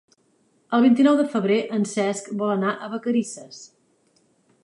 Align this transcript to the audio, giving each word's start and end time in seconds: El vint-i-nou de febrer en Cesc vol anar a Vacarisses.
El 0.77 0.85
vint-i-nou 0.85 1.17
de 1.19 1.25
febrer 1.33 1.59
en 1.77 1.85
Cesc 1.91 2.31
vol 2.41 2.53
anar 2.55 2.73
a 2.87 2.91
Vacarisses. 2.97 3.61